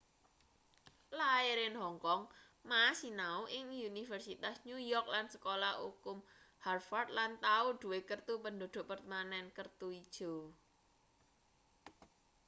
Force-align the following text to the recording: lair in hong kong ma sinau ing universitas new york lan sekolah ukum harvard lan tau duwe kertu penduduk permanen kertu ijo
lair 1.19 1.57
in 1.67 1.73
hong 1.81 1.97
kong 2.05 2.21
ma 2.69 2.81
sinau 3.01 3.39
ing 3.57 3.67
universitas 3.91 4.57
new 4.67 4.79
york 4.91 5.07
lan 5.15 5.25
sekolah 5.33 5.73
ukum 5.89 6.17
harvard 6.65 7.09
lan 7.17 7.31
tau 7.45 7.65
duwe 7.81 7.99
kertu 8.09 8.33
penduduk 8.45 8.85
permanen 8.91 9.45
kertu 9.57 9.87
ijo 10.03 10.35